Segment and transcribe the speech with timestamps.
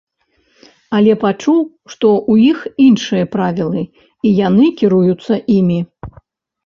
[0.99, 1.59] Але пачуў,
[1.91, 3.83] што ў іх іншыя правілы
[4.27, 5.79] і яны кіруюцца імі.